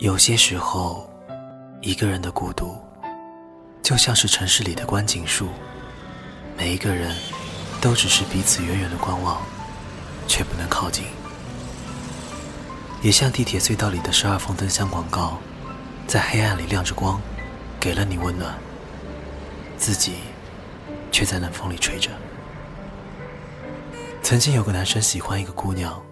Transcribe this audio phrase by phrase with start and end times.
[0.00, 1.06] 有些时候，
[1.82, 2.74] 一个人的孤独，
[3.82, 5.50] 就像是城市里的观景树，
[6.56, 7.14] 每一个人
[7.82, 9.42] 都只是彼此远远的观望，
[10.26, 11.04] 却不能靠近。
[13.02, 15.36] 也像地铁隧道里的十二缝灯箱广告，
[16.06, 17.20] 在黑暗里亮着光，
[17.78, 18.58] 给了你温暖，
[19.76, 20.14] 自己
[21.12, 22.08] 却在冷风里吹着。
[24.22, 26.02] 曾经有个男生喜欢一个姑娘，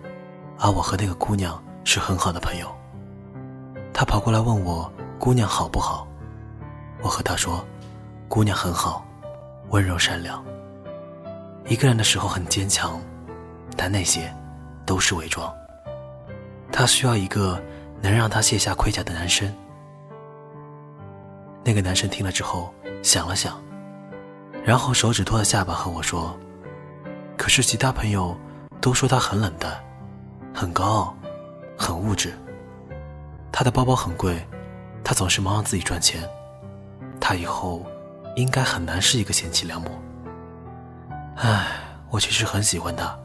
[0.58, 2.77] 而我和那个姑娘是很好的朋友。
[3.98, 4.88] 他跑过来问我
[5.18, 6.06] ：“姑娘好不好？”
[7.02, 7.66] 我和他说
[8.30, 9.04] ：“姑娘很好，
[9.70, 10.40] 温柔善良。
[11.66, 13.00] 一个人的时候很坚强，
[13.76, 14.32] 但那些
[14.86, 15.52] 都是伪装。
[16.70, 17.60] 他需要一个
[18.00, 19.52] 能让他卸下盔甲的男生。”
[21.64, 23.60] 那个男生听了之后想了想，
[24.64, 26.38] 然后手指托着下巴和我说
[27.36, 28.38] ：“可是其他朋友
[28.80, 29.76] 都说他很冷淡，
[30.54, 31.16] 很高傲，
[31.76, 32.32] 很物质。”
[33.58, 34.40] 他的包包很贵，
[35.02, 36.22] 他总是忙着自己赚钱，
[37.20, 37.84] 他以后
[38.36, 39.90] 应该很难是一个贤妻良母。
[41.34, 41.66] 唉，
[42.08, 43.18] 我其实很喜欢他，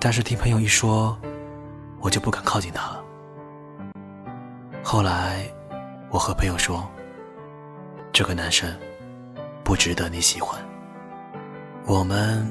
[0.00, 1.14] 但是听朋友一说，
[2.00, 3.04] 我就不敢靠近他了。
[4.82, 5.44] 后来，
[6.08, 6.88] 我和朋友说，
[8.14, 8.74] 这个男生
[9.62, 10.58] 不值得你喜欢。
[11.84, 12.50] 我们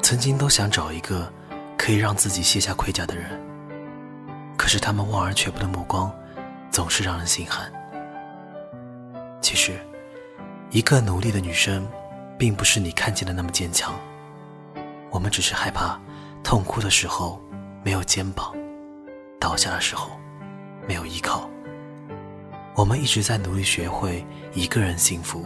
[0.00, 1.30] 曾经都想找一个
[1.76, 3.38] 可以让自己卸下盔甲的人。
[4.56, 6.10] 可是他们望而却步的目光，
[6.72, 7.70] 总是让人心寒。
[9.42, 9.78] 其实，
[10.70, 11.86] 一个努力的女生，
[12.38, 13.94] 并不是你看见的那么坚强。
[15.10, 16.00] 我们只是害怕，
[16.42, 17.38] 痛哭的时候
[17.84, 18.54] 没有肩膀，
[19.38, 20.18] 倒下的时候
[20.88, 21.48] 没有依靠。
[22.74, 25.44] 我们一直在努力学会一个人幸福，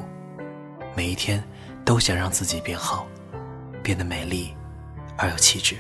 [0.95, 1.43] 每一天
[1.85, 3.05] 都想让自己变好，
[3.83, 4.55] 变得美丽
[5.19, 5.77] 而有气质，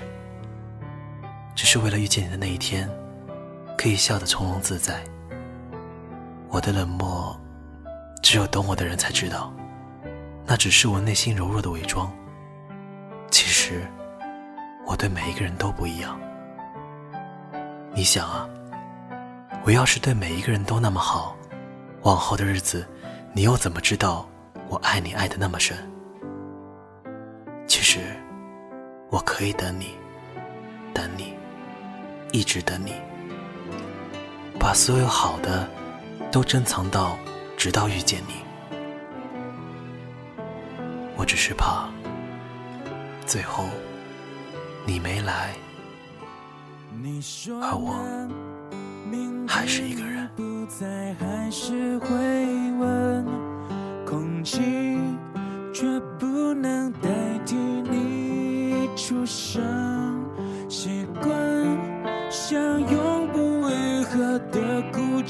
[1.54, 2.90] 只是为了遇见你的那一天。
[3.78, 5.04] 可以笑得从容自在。
[6.56, 7.38] 我的冷漠，
[8.22, 9.52] 只有懂我的人才知道，
[10.46, 12.10] 那只是我内心柔弱的伪装。
[13.30, 13.86] 其实，
[14.86, 16.18] 我对每一个人都不一样。
[17.94, 18.48] 你想啊，
[19.66, 21.36] 我要是对每一个人都那么好，
[22.04, 22.88] 往后的日子，
[23.34, 24.26] 你又怎么知道
[24.70, 25.76] 我爱你爱的那么深？
[27.66, 27.98] 其实，
[29.10, 29.94] 我可以等你，
[30.94, 31.34] 等你，
[32.32, 32.94] 一直等你。
[34.58, 35.68] 把所有好的
[36.36, 37.16] 都珍藏到，
[37.56, 38.34] 直到遇见你。
[41.16, 41.88] 我只是怕，
[43.24, 43.64] 最后
[44.84, 45.54] 你没来，
[47.62, 47.96] 而我
[49.48, 50.28] 还是一个人。
[54.04, 54.60] 空气
[55.72, 57.08] 却不能代
[57.46, 59.64] 替你出生，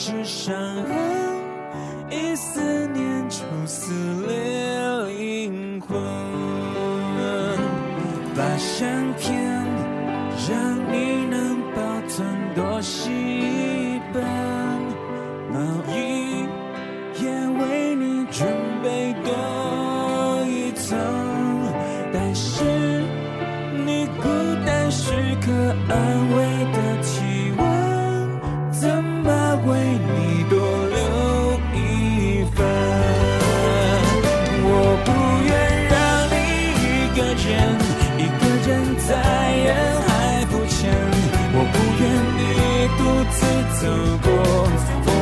[0.06, 0.94] 是伤痕，
[2.08, 3.92] 一思念就撕
[4.28, 4.38] 裂
[5.08, 5.98] 灵魂。
[8.36, 9.34] 把相片
[10.48, 12.24] 让你能保存
[12.54, 14.22] 多细一本，
[15.52, 15.58] 毛
[15.92, 16.46] 衣
[17.20, 17.24] 也
[17.58, 18.46] 为你准
[18.84, 20.96] 备多一层。
[22.12, 22.62] 但是
[23.84, 24.28] 你孤
[24.64, 25.10] 单时
[25.44, 25.50] 刻
[25.88, 26.15] 安
[43.30, 43.46] 次
[43.80, 43.86] 走
[44.22, 45.15] 过。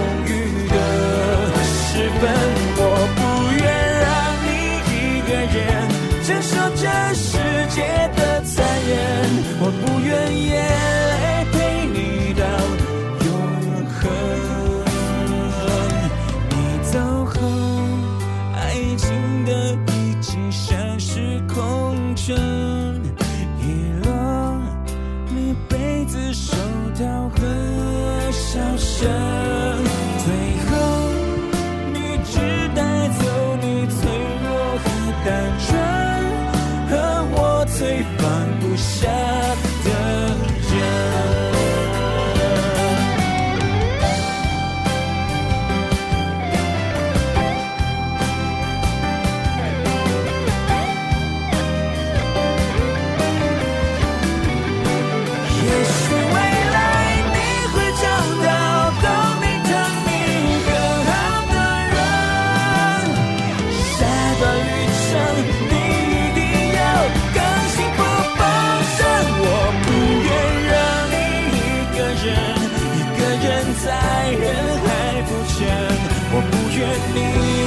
[75.57, 76.83] 我不愿
[77.15, 77.19] 你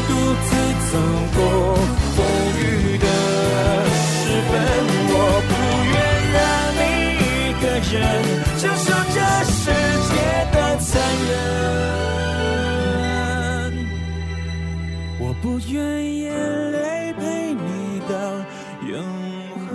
[0.07, 0.11] 独
[0.43, 0.49] 自
[0.91, 0.93] 走
[1.35, 1.39] 过
[2.15, 2.19] 风
[2.59, 2.61] 雨
[2.97, 3.07] 的
[3.87, 4.03] 时
[4.49, 4.51] 分
[5.09, 5.15] 我
[5.47, 5.51] 不
[5.93, 5.95] 愿
[6.35, 6.37] 让
[6.75, 6.81] 你
[7.23, 7.25] 一
[7.61, 7.95] 个人
[8.59, 9.55] 承受这世
[10.09, 10.11] 界
[10.51, 10.85] 的残
[11.29, 11.31] 忍
[15.21, 15.75] 我不愿
[16.13, 16.27] 眼
[16.71, 16.77] 泪
[17.13, 17.21] 陪
[17.53, 17.65] 你
[18.09, 18.11] 到
[18.85, 18.91] 永
[19.69, 19.71] 恒。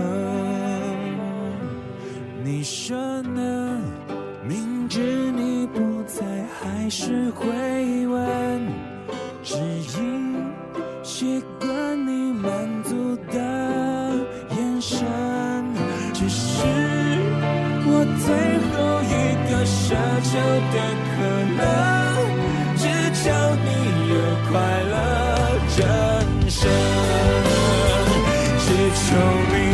[2.44, 3.80] 你说呢？
[4.44, 5.80] 明知你不
[6.12, 6.20] 才
[6.60, 7.46] 还是会
[8.06, 8.20] 问，
[9.42, 9.56] 只
[9.98, 10.44] 因
[11.02, 12.52] 习惯你满
[12.84, 13.38] 足的
[14.50, 15.06] 眼神，
[16.12, 16.66] 只是
[17.86, 18.28] 我最
[18.68, 18.76] 后
[19.08, 19.12] 一
[19.48, 19.96] 个奢
[20.28, 20.30] 求
[20.70, 20.76] 的
[21.08, 21.16] 可
[21.56, 21.60] 能，
[22.76, 22.82] 只
[23.22, 23.24] 求
[23.64, 23.68] 你
[24.10, 24.14] 有
[24.50, 24.52] 快
[24.92, 24.94] 乐
[25.78, 25.80] 人
[26.50, 26.60] 生，
[28.58, 29.00] 只求
[29.56, 29.71] 你。